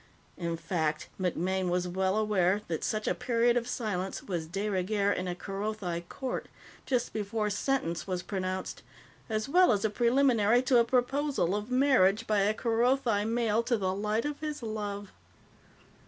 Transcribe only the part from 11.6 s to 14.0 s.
marriage by a Kerothi male to the